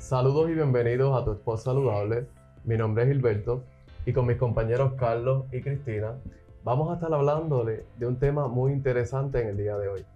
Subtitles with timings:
[0.00, 2.26] Saludos y bienvenidos a Tu Esposa Saludable.
[2.64, 3.64] Mi nombre es Gilberto
[4.06, 6.14] y con mis compañeros Carlos y Cristina
[6.64, 10.06] vamos a estar hablándole de un tema muy interesante en el día de hoy.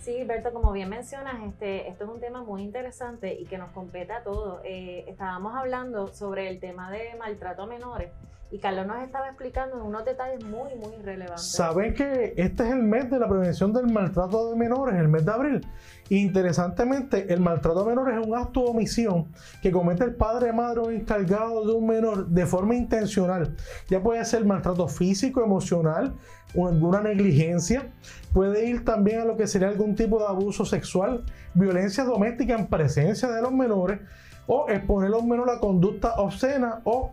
[0.00, 3.70] Sí, Gilberto, como bien mencionas, este, esto es un tema muy interesante y que nos
[3.70, 4.60] compete a todos.
[4.64, 8.10] Eh, estábamos hablando sobre el tema de maltrato a menores
[8.50, 11.50] y Carlos nos estaba explicando unos detalles muy, muy relevantes.
[11.50, 15.24] Saben que este es el mes de la prevención del maltrato de menores, el mes
[15.24, 15.66] de abril.
[16.08, 19.26] Interesantemente, el maltrato a menores es un acto de omisión
[19.62, 23.56] que comete el padre, madre o encargado de un menor de forma intencional.
[23.88, 26.14] Ya puede ser maltrato físico, emocional,
[26.54, 27.92] o alguna negligencia.
[28.32, 32.66] Puede ir también a lo que sería algún tipo de abuso sexual, violencia doméstica en
[32.66, 34.00] presencia de los menores
[34.46, 37.12] o exponer a un menor a conducta obscena o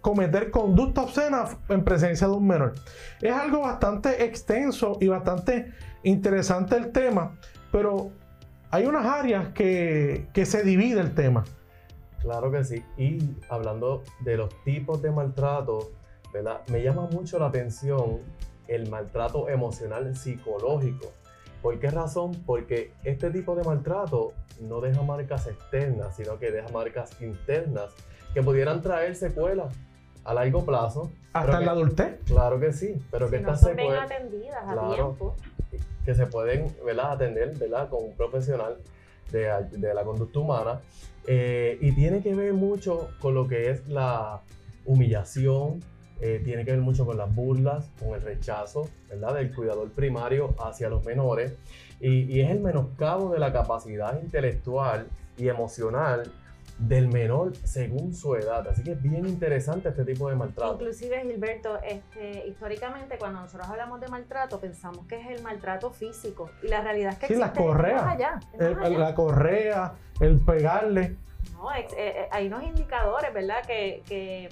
[0.00, 2.74] cometer conducta obscena en presencia de un menor.
[3.20, 7.36] Es algo bastante extenso y bastante interesante el tema,
[7.70, 8.10] pero
[8.70, 11.44] hay unas áreas que, que se divide el tema.
[12.22, 12.84] Claro que sí.
[12.96, 15.90] Y hablando de los tipos de maltrato,
[16.32, 16.60] ¿verdad?
[16.68, 18.20] Me llama mucho la atención
[18.68, 21.12] el maltrato emocional psicológico.
[21.62, 22.32] ¿Por qué razón?
[22.46, 27.90] Porque este tipo de maltrato no deja marcas externas, sino que deja marcas internas
[28.32, 29.74] que pudieran traer secuelas
[30.24, 31.10] a largo plazo.
[31.32, 32.18] ¿Hasta en la adultez?
[32.26, 34.94] Claro que sí, pero que no estas son bien secuelas atendidas a Claro.
[34.94, 35.36] tiempo.
[36.04, 37.12] que se pueden ¿verdad?
[37.12, 37.88] atender ¿verdad?
[37.88, 38.76] con un profesional
[39.30, 40.80] de, de la conducta humana
[41.26, 44.40] eh, y tiene que ver mucho con lo que es la
[44.86, 45.80] humillación,
[46.20, 49.34] eh, tiene que ver mucho con las burlas, con el rechazo ¿verdad?
[49.34, 51.52] del cuidador primario hacia los menores
[52.00, 55.06] y, y es el menoscabo de la capacidad intelectual
[55.38, 56.24] y emocional
[56.80, 58.66] del menor según su edad.
[58.68, 60.74] Así que es bien interesante este tipo de maltrato.
[60.74, 66.50] Inclusive, Gilberto, este, históricamente cuando nosotros hablamos de maltrato, pensamos que es el maltrato físico.
[66.62, 68.02] Y la realidad es que Sí, las correas.
[68.04, 68.40] más allá.
[68.58, 71.16] El- la correa, el pegarle.
[71.52, 73.62] No, eh, eh, hay unos indicadores, ¿verdad?
[73.66, 74.48] Que, que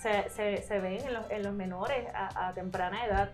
[0.00, 3.30] se, se- se ven en los, en los menores a, a temprana edad.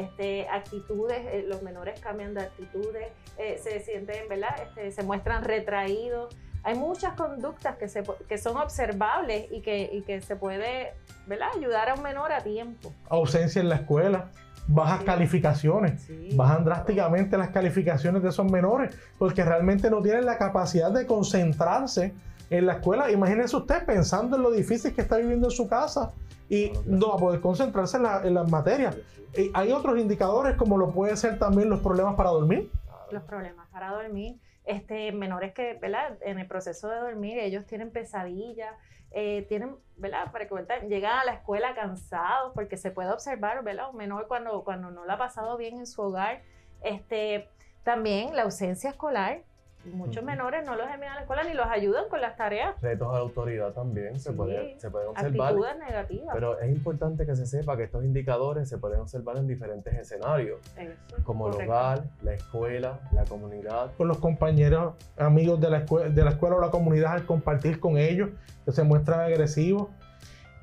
[0.00, 4.54] Este, actitudes, eh, los menores cambian de actitudes, eh, se sienten, ¿verdad?
[4.62, 6.34] Este, se muestran retraídos.
[6.62, 10.92] Hay muchas conductas que, se, que son observables y que, y que se puede,
[11.26, 11.48] ¿verdad?
[11.56, 12.92] Ayudar a un menor a tiempo.
[13.08, 14.30] ausencia en la escuela,
[14.68, 15.04] bajas Sí.
[15.06, 16.30] calificaciones, Sí.
[16.34, 22.12] bajan drásticamente las calificaciones de esos menores porque realmente no tienen la capacidad de concentrarse
[22.50, 23.10] en la escuela.
[23.10, 26.12] Imagínese usted pensando en lo difícil que está viviendo en su casa
[26.48, 28.96] y no va a poder concentrarse en, la- en las materias.
[29.36, 32.70] Y hay otros indicadores como lo puede ser también los problemas para dormir.
[33.12, 34.36] los problemas para dormir.
[34.64, 36.18] Este, menores que, ¿verdad?
[36.20, 38.72] En el proceso de dormir, ellos tienen pesadillas,
[39.10, 40.30] eh, tienen, ¿verdad?
[40.30, 43.90] Para que cuenten, llegan a la escuela cansados, porque se puede observar, ¿verdad?
[43.90, 46.42] Un menor cuando, cuando no lo ha pasado bien en su hogar.
[46.82, 47.48] Este,
[47.82, 49.42] también la ausencia escolar.
[49.86, 52.78] Muchos menores no los envían a la escuela ni los ayudan con las tareas.
[52.82, 54.36] Retos a la autoridad también se, Sí.
[54.36, 55.48] puede, se pueden observar.
[55.52, 56.34] Actitudes negativas.
[56.34, 60.60] Pero es importante que se sepa que estos indicadores se pueden observar en diferentes escenarios,
[60.76, 60.92] Eso,
[61.24, 61.72] como el correcto.
[61.72, 63.92] hogar, la escuela, la comunidad.
[63.96, 67.80] Con los compañeros, amigos de la, escue- de la escuela o la comunidad al compartir
[67.80, 68.28] con ellos,
[68.64, 69.88] que se muestran agresivos.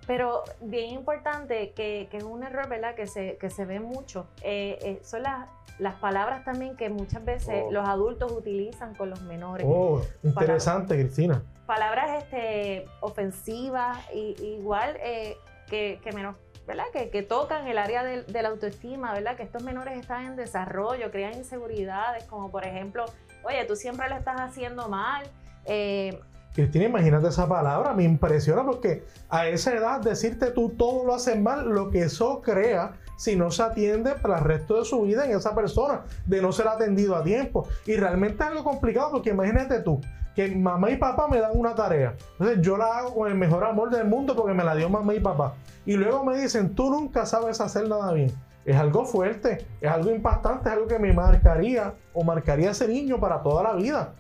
[0.07, 2.95] Pero bien importante, que, que es un error, ¿verdad?
[2.95, 4.25] Que se, que se ve mucho.
[4.41, 7.71] eh, eh, son las, las palabras también que muchas veces Oh.
[7.71, 9.65] los adultos utilizan con los menores.
[9.69, 11.43] Oh, interesante, Cristina.
[11.65, 15.35] Palabras este, ofensivas, y, igual eh,
[15.69, 16.85] que, que menos, ¿verdad?
[16.93, 19.35] Que, que tocan el área del- de, la autoestima, ¿verdad?
[19.35, 23.05] Que estos menores están en desarrollo, crean inseguridades, como por ejemplo,
[23.43, 25.25] oye, tú siempre lo estás haciendo mal.
[25.65, 26.17] eh,
[26.57, 31.39] Cristina, imagínate esa palabra, me impresiona porque a esa edad decirte tú todo lo haces
[31.39, 35.25] mal, lo que eso crea si no se atiende para el resto de su vida
[35.25, 37.67] en esa persona, de no ser atendido a tiempo.
[37.85, 40.01] Y realmente es algo complicado porque imagínate tú,
[40.35, 42.15] que mamá y papá me dan una tarea.
[42.39, 45.13] Entonces yo la hago con el mejor amor del mundo porque me la dio mamá
[45.13, 45.53] y papá.
[45.85, 48.31] Y luego me dicen, tú nunca sabes hacer nada bien.
[48.65, 52.87] Es algo fuerte, es algo impactante, es algo que me marcaría o marcaría a ese
[52.87, 54.15] niño para toda la vida.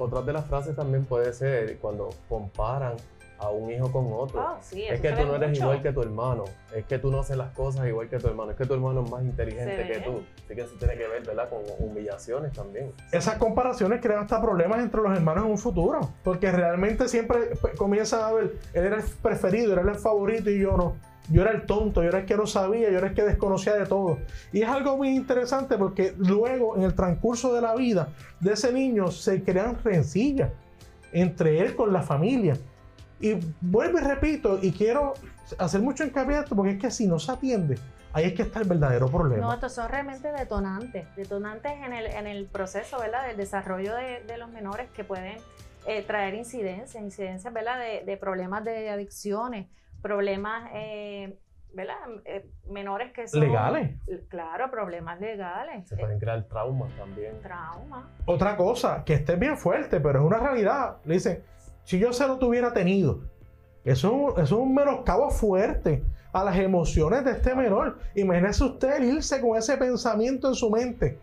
[0.00, 2.94] Otra de las frases también puede ser cuando comparan
[3.40, 4.40] a un hijo con otro.
[4.40, 5.62] ah, sí, es que tú no eres mucho.
[5.62, 6.44] igual que tu hermano,
[6.74, 9.02] es que tú no haces las cosas igual que tu hermano, es que tu hermano
[9.02, 10.22] es más inteligente que tú.
[10.44, 11.48] Así que eso tiene que ver, ¿verdad?
[11.48, 12.92] Con humillaciones también.
[13.10, 17.74] Esas comparaciones crean hasta problemas entre los hermanos en un futuro, porque realmente siempre pues,
[17.76, 20.96] comienzan a ver, él era el preferido, él era el favorito y yo no.
[21.30, 23.74] Yo era el tonto, yo era el que no sabía, yo era el que desconocía
[23.76, 24.18] de todo.
[24.52, 28.08] Y es algo muy interesante porque luego, en el transcurso de la vida
[28.40, 30.50] de ese niño, se crean rencillas
[31.12, 32.56] entre él con la familia.
[33.20, 35.14] Y vuelvo y repito, y quiero
[35.58, 37.78] hacer mucho hincapié en esto, porque es que si no se atiende,
[38.12, 39.46] ahí es que está el verdadero problema.
[39.46, 43.26] No, estos son realmente detonantes, detonantes en el, en el proceso, ¿verdad?
[43.26, 45.36] Del desarrollo de, de los menores que pueden
[45.86, 47.78] eh, traer incidencias, incidencias, ¿verdad?
[47.78, 49.66] De, de problemas de adicciones,
[50.00, 51.38] problemas, eh,
[51.74, 51.96] ¿verdad?
[52.24, 53.40] Eh, menores que son...
[53.40, 53.98] Legales.
[54.28, 55.88] Claro, problemas legales.
[55.88, 57.40] Se pueden crear traumas también.
[57.42, 58.10] Trauma.
[58.24, 60.96] Otra cosa, que esté bien fuerte, pero es una realidad.
[61.04, 61.42] Le dicen,
[61.84, 63.20] si yo se lo tuviera tenido,
[63.84, 67.98] eso, es un- eso es un menoscabo fuerte a las emociones de este menor.
[68.14, 71.18] Imagínese usted el irse con ese pensamiento en su mente.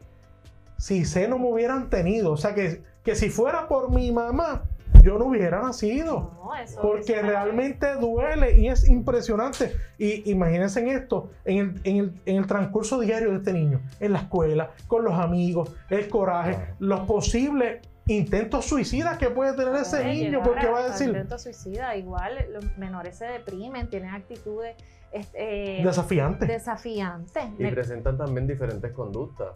[0.77, 4.63] Si se no me hubieran tenido, o sea, que, que si fuera por mi mamá,
[5.03, 6.31] yo no hubiera nacido.
[6.43, 9.73] No, eso Porque eso- realmente duele y es impresionante.
[9.97, 13.79] Y imagínense en esto, en el, en, el, en el transcurso diario de este niño,
[13.99, 19.75] en la escuela, con los amigos, el coraje, los posibles intentos suicidas que puede tener
[19.75, 21.95] ese niño, porque va a decir intento suicida.
[21.95, 24.75] Igual los menores se deprimen, tienen actitudes
[25.11, 26.45] este, desafiante.
[26.45, 27.43] desafiantes.
[27.57, 29.49] Y Me- presentan también diferentes conductas,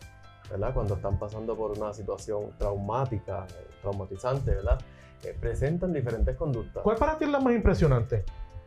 [0.50, 0.74] ¿verdad?
[0.74, 4.80] Cuando están pasando por una situación traumática, eh, traumatizante, ¿verdad?
[5.24, 6.84] Eh, presentan diferentes conductas.
[6.84, 8.24] ¿Cuál para ti es la más impresionante?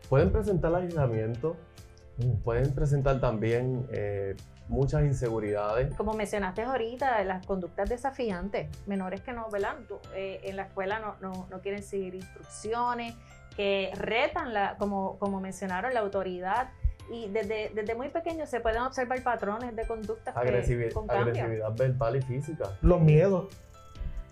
[0.09, 1.57] Pueden presentar aislamiento,
[2.45, 4.37] pueden presentar también eh,
[4.69, 5.95] muchas inseguridades.
[5.95, 9.77] como mencionaste ahorita, las conductas desafiantes, menores que no, ¿verdad?
[10.15, 13.15] Eh, en la escuela no, no, no quieren seguir instrucciones,
[13.57, 16.71] que retan, la, como, como mencionaron, la autoridad.
[17.11, 22.17] Y desde, desde muy pequeños se pueden observar patrones de conductas que, con agresividad verbal
[22.17, 22.71] y física.
[22.81, 23.55] Los miedos.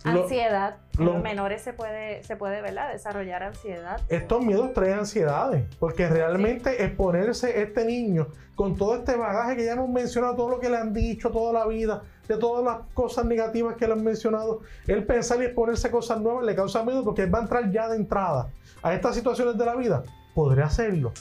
[0.04, 0.76] Lo- Ansiedad.
[0.98, 2.92] En los menores se puede, se puede ¿verdad?
[2.92, 4.00] desarrollar ansiedad.
[4.08, 9.72] estos miedos traen ansiedades, porque realmente exponerse este niño con todo este bagaje que ya
[9.72, 13.24] hemos mencionado, todo lo que le han dicho toda la vida, de todas las cosas
[13.24, 17.02] negativas que le han mencionado, él pensar y exponerse a cosas nuevas le causa miedo
[17.04, 18.48] porque él va a entrar ya de entrada
[18.82, 20.02] a estas situaciones de la vida.
[20.34, 21.12] ¿Podré hacerlo?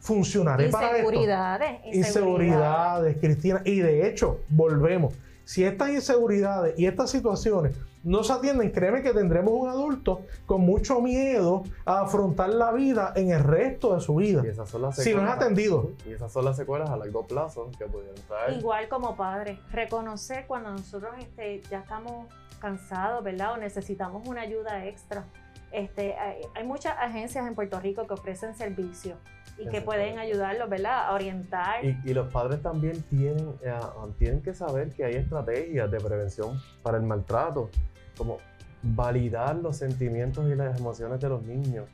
[0.00, 0.98] ¿Funcionaré para esto?
[0.98, 1.80] Inseguridades.
[1.94, 3.62] Inseguridades, Cristina.
[3.64, 5.14] Y de hecho, volvemos.
[5.44, 10.62] Si estas inseguridades y estas situaciones no se atienden, créeme que tendremos un adulto con
[10.62, 14.42] mucho miedo a afrontar la vida en el resto de su vida.
[14.44, 15.36] Y esas son las Si no es secuelas.
[15.36, 15.90] atendido.
[16.06, 18.58] Y esas son las secuelas a largo plazo que pudieran traer.
[18.58, 22.26] Igual como padres, reconocer cuando nosotros este, ya estamos
[22.60, 23.52] cansados, ¿verdad?
[23.52, 25.24] O necesitamos una ayuda extra.
[25.72, 29.18] Este, hay, hay muchas agencias en Puerto Rico que ofrecen servicios
[29.58, 31.06] y que pueden ayudarlos, ¿verdad?
[31.08, 31.84] A orientar.
[31.84, 33.74] Y, y los padres también tienen, eh,
[34.18, 37.70] tienen que saber que hay estrategias de prevención para el maltrato,
[38.16, 38.38] como
[38.82, 41.88] validar los sentimientos y las emociones de los niños,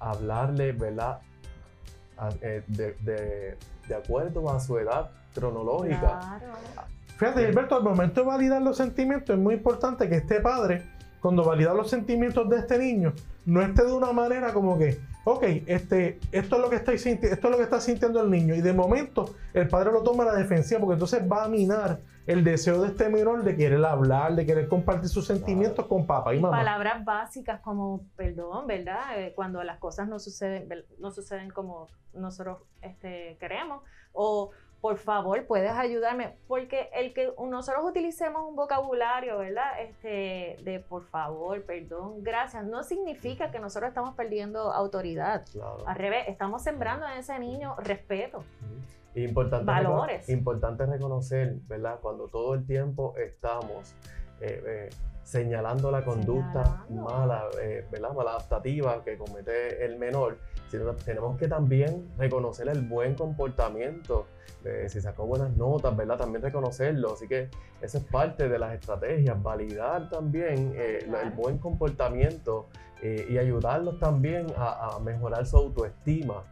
[0.00, 1.20] hablarle, ¿verdad?
[2.16, 3.56] A- eh, de, de-
[3.88, 5.98] de acuerdo a su edad cronológica.
[6.20, 6.52] Claro.
[7.18, 10.82] Fíjate, Gilberto, al momento de validar los sentimientos, es muy importante que este padre,
[11.24, 13.14] cuando valida los sentimientos de este niño,
[13.46, 17.24] no esté de una manera como que, ok, este, esto es lo que estoy sinti-
[17.32, 18.54] esto es lo que está sintiendo el niño.
[18.54, 22.00] Y de momento el padre lo toma a la defensiva, porque entonces va a minar
[22.26, 26.34] el deseo de este menor de querer hablar, de querer compartir sus sentimientos con papá
[26.34, 26.58] y Y mamá.
[26.58, 29.18] palabras básicas como perdón, ¿verdad?
[29.18, 30.68] Eh, cuando las cosas no suceden,
[30.98, 33.82] no suceden como nosotros este, queremos.
[34.12, 34.50] O
[34.84, 36.36] por favor, puedes ayudarme.
[36.46, 39.80] Porque el que nosotros utilicemos un vocabulario, ¿verdad?
[39.80, 45.46] Este, de por favor, perdón, gracias, no significa que nosotros estamos perdiendo autoridad.
[45.52, 45.88] Claro.
[45.88, 48.44] Al revés, estamos sembrando en ese niño respeto.
[49.14, 50.26] Importante, Valores.
[50.26, 51.98] recono- importante reconocer, ¿verdad?
[52.02, 53.94] Cuando todo el tiempo estamos
[54.42, 54.90] eh, eh,
[55.22, 57.02] señalando la conducta Señalando.
[57.10, 58.12] mala, eh, ¿verdad?
[58.12, 60.36] Maladaptativa que comete el menor,
[61.04, 64.26] tenemos que también reconocer el buen comportamiento.
[64.88, 66.16] si sacó buenas notas, ¿verdad?
[66.16, 67.12] También reconocerlo.
[67.12, 67.50] Así que
[67.82, 72.68] eso es parte de las estrategias, validar también eh, el buen comportamiento
[73.02, 76.42] eh, y ayudarlos también a, a mejorar su autoestima.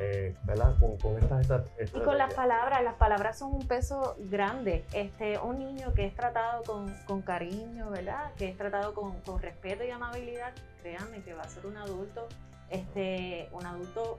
[0.00, 0.74] eh, ¿verdad?
[0.78, 2.04] Con, con estas estra- Y estrategias.
[2.04, 4.84] con las palabras, las palabras son un peso grande.
[4.92, 8.32] Este, un niño que es tratado con, con cariño, ¿verdad?
[8.38, 12.28] Que es tratado con, con respeto y amabilidad, créanme que va a ser un adulto,
[12.70, 14.18] este, un adulto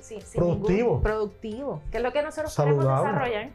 [0.00, 1.00] sin- ningún- Productivo.
[1.02, 3.10] productivo, que es lo que nosotros queremos Saludable.
[3.12, 3.50] desarrollar.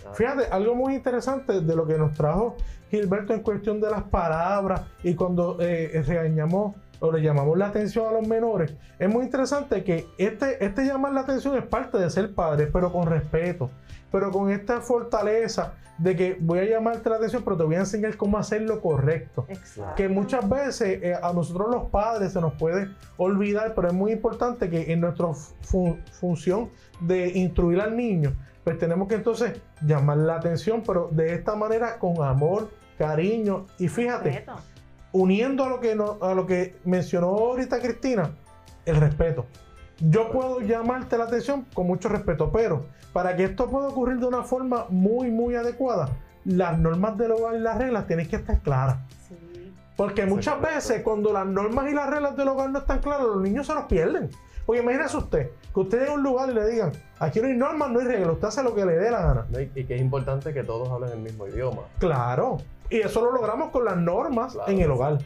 [0.00, 0.14] Claro.
[0.14, 2.56] Fíjate, algo muy interesante de lo que nos trajo
[2.90, 8.06] Gilberto en cuestión de las palabras y cuando eh, regañamos o le llamamos la atención
[8.08, 12.10] a los menores, es muy interesante que este, este llamar la atención es parte de
[12.10, 13.70] ser padre, pero con respeto,
[14.10, 17.80] pero con esta fortaleza de que voy a llamarte la atención, pero te voy a
[17.80, 19.44] enseñar cómo hacer lo correcto.
[19.48, 19.94] Exacto.
[19.96, 22.88] Que muchas veces eh, a nosotros los padres se nos puede
[23.18, 25.26] olvidar, pero es muy importante que en nuestra
[25.60, 28.32] fu- función de instruir al niño,
[28.64, 33.88] pues tenemos que entonces llamar la atención, pero de esta manera con amor, cariño y
[33.88, 34.54] fíjate, Respeto.
[35.12, 38.30] uniendo a lo que no- a lo que mencionó ahorita Cristina,
[38.86, 39.44] el respeto.
[40.00, 44.26] Yo puedo llamarte la atención con mucho respeto, pero para que esto pueda ocurrir de
[44.26, 46.08] una forma muy, muy adecuada,
[46.44, 48.98] las normas del hogar y las reglas tienen que estar claras.
[49.28, 49.36] Sí.
[49.96, 53.42] Porque muchas veces cuando las normas y las reglas del hogar no están claras, los
[53.42, 54.30] niños se los pierden.
[54.64, 57.54] Porque imagínese usted, que usted llegue a un lugar y le digan, aquí no hay
[57.56, 59.46] normas, no hay reglas, usted hace lo que le dé la gana.
[59.52, 61.82] Y, y que es importante que todos hablen el mismo idioma.
[61.98, 62.58] Claro.
[62.88, 64.90] Y eso lo logramos con las normas Claro en el sí.
[64.90, 65.18] hogar.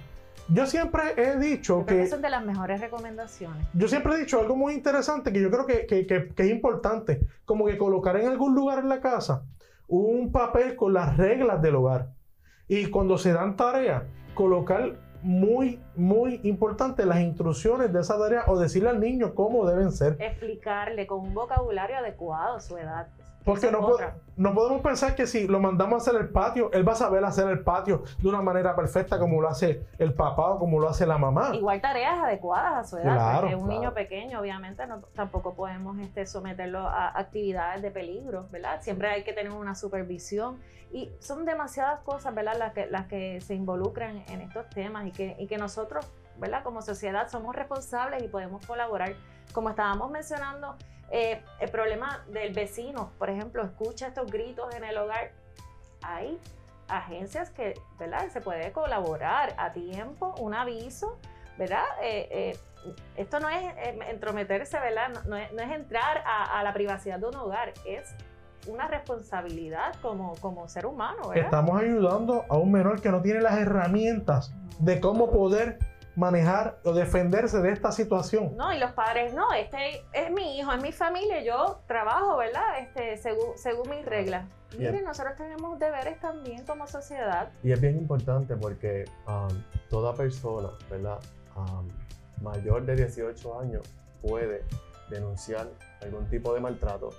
[0.48, 3.66] Yo siempre he dicho Yo creo que que son de las mejores recomendaciones.
[3.72, 6.50] yo siempre he dicho algo muy interesante que yo creo que, que- que- que es
[6.50, 9.42] importante, como que colocar en algún lugar en la casa
[9.88, 12.08] un papel con las reglas del hogar.
[12.68, 14.02] Y cuando se dan tareas,
[14.34, 19.92] colocar muy, muy importante las instrucciones de esa tarea o decirle al niño cómo deben
[19.92, 20.16] ser.
[20.20, 23.08] Explicarle con un vocabulario adecuado a su edad.
[23.44, 23.98] Porque no, po-
[24.36, 27.22] no podemos pensar que si lo mandamos a hacer el patio, él va a saber
[27.24, 30.88] hacer el patio de una manera perfecta como lo hace el papá o como lo
[30.88, 31.50] hace la mamá.
[31.54, 33.78] Igual tareas adecuadas a su edad, Claro, porque un claro.
[33.80, 38.80] niño pequeño, obviamente, no, tampoco podemos este, someterlo a actividades de peligro, ¿verdad?
[38.80, 40.56] Siempre hay que tener una supervisión.
[40.90, 45.10] Y son demasiadas cosas, ¿verdad?, las que, las que se involucran en estos temas y
[45.10, 46.06] que, y que nosotros,
[46.38, 49.14] ¿verdad?, como sociedad somos responsables y podemos colaborar.
[49.52, 50.76] Como estábamos mencionando,
[51.10, 55.32] eh, el problema del vecino, por ejemplo, escucha estos gritos en el hogar.
[56.02, 56.38] Hay
[56.88, 61.18] agencias que, ¿verdad?, se puede colaborar a tiempo, un aviso,
[61.56, 61.84] ¿verdad?
[62.02, 62.58] Eh, eh,
[63.16, 65.08] esto no es eh, entrometerse, ¿verdad?
[65.08, 68.14] No, no es, no es entrar a, a la privacidad de un hogar, es
[68.66, 71.44] una responsabilidad como, como ser humano, ¿verdad?
[71.44, 75.78] Estamos ayudando a un menor que no tiene las herramientas de cómo poder
[76.16, 78.56] manejar o defenderse de esta situación.
[78.56, 82.78] No, y los padres, no, este es mi hijo, es mi familia, yo trabajo, ¿verdad?
[82.80, 84.46] Este, según, según mis reglas.
[84.76, 84.92] Bien.
[84.92, 87.50] Miren, nosotros tenemos deberes también como sociedad.
[87.62, 89.48] Y es bien importante porque um,
[89.88, 91.18] toda persona, ¿verdad?
[91.56, 91.88] Um,
[92.42, 93.82] mayor de 18 años
[94.20, 94.64] puede
[95.10, 95.68] denunciar
[96.02, 97.10] algún tipo de maltrato.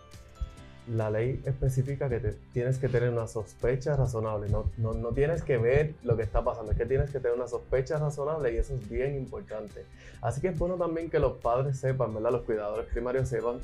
[0.88, 5.42] La ley especifica que te- tienes que tener una sospecha razonable, no, no, no tienes
[5.42, 8.58] que ver lo que está pasando, es que tienes que tener una sospecha razonable y
[8.58, 9.84] eso es bien importante.
[10.22, 12.32] Así que es bueno también que los padres sepan, ¿verdad?
[12.32, 13.58] Los cuidadores primarios sepan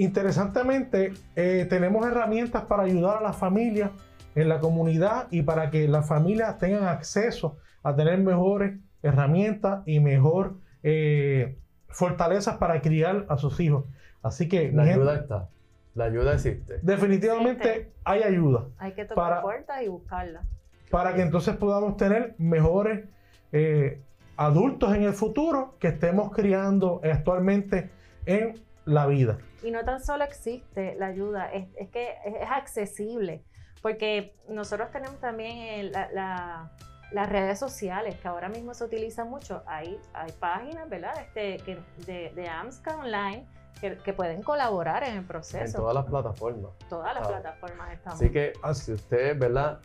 [0.01, 3.91] Interesantemente, eh, tenemos herramientas para ayudar a las familias
[4.35, 9.99] en la comunidad y para que las familias tengan acceso a tener mejores herramientas y
[9.99, 11.57] mejor eh,
[11.89, 13.85] fortalezas para criar a sus hijos.
[14.23, 15.49] Así que, La gente, ayuda está,
[15.95, 16.79] la ayuda existe.
[16.81, 17.93] definitivamente Existe.
[18.03, 20.41] hay ayuda Hay que tocar para- puertas y buscarla.
[20.89, 23.05] para que entonces podamos tener mejores
[23.51, 24.01] eh,
[24.35, 27.91] adultos en el futuro que estemos criando actualmente
[28.25, 28.55] en
[28.85, 29.37] la vida.
[29.63, 33.43] Y no tan solo existe la ayuda, es, es que es, es accesible,
[33.81, 36.71] porque nosotros tenemos también eh, la- la-
[37.11, 39.63] las redes sociales, que ahora mismo se utilizan mucho.
[39.65, 41.13] Hay, hay páginas, ¿verdad?
[41.19, 43.45] Este, que, de, de AMSCA Online
[43.81, 45.79] que, que pueden colaborar en el En proceso.
[45.79, 46.71] todas las plataformas.
[46.89, 47.27] Todas las Ah.
[47.27, 48.15] plataformas estamos.
[48.21, 49.79] Así que si usted, ¿verdad?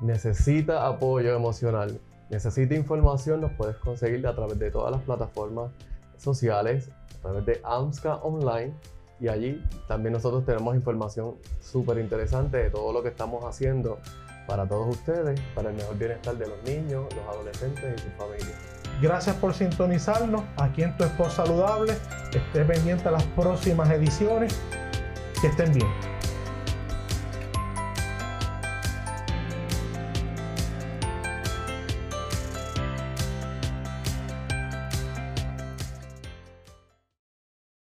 [0.00, 1.98] Necesita apoyo emocional,
[2.30, 5.70] necesita información, nos puedes conseguir a través de todas las plataformas
[6.18, 8.74] sociales, a través de AMSCA Online.
[9.20, 13.98] Y allí también nosotros tenemos información súper interesante de todo lo que estamos haciendo
[14.46, 18.74] para todos ustedes, para el mejor bienestar de los niños, los adolescentes y sus familias.
[19.00, 21.94] Gracias por sintonizarnos aquí en Tu Esposa Saludable.
[22.32, 24.58] Esté pendiente a las próximas ediciones.
[25.40, 26.13] Que estén bien.